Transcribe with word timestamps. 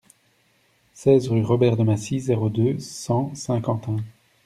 seize 0.93 1.27
rue 1.27 1.43
Robert 1.43 1.77
de 1.77 1.83
Massy, 1.83 2.19
zéro 2.21 2.49
deux, 2.49 2.79
cent 2.79 3.29
Saint-Quentin 3.35 3.97